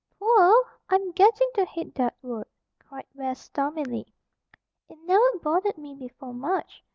"Poor! 0.17 0.65
I'm 0.89 1.11
getting 1.11 1.51
to 1.53 1.63
hate 1.63 1.93
that 1.93 2.15
word," 2.23 2.47
cried 2.79 3.05
Bess 3.13 3.39
stormily. 3.39 4.07
"It 4.89 4.97
never 5.05 5.37
bothered 5.43 5.77
me 5.77 5.93
before, 5.93 6.33
much. 6.33 6.83